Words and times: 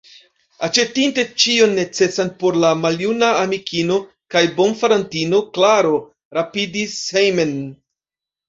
Aĉetinte 0.67 1.25
ĉion 1.43 1.75
necesan 1.79 2.31
por 2.39 2.57
la 2.63 2.71
maljuna 2.85 3.29
amikino 3.41 3.99
kaj 4.37 4.43
bonfarantino, 4.61 5.43
Klaro 5.59 5.93
rapidis 6.39 6.97
hejmen. 7.19 7.55